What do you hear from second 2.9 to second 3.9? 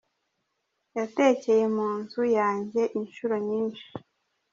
inshuro nyinshi.